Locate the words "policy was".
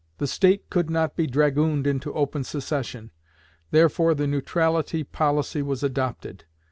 5.03-5.83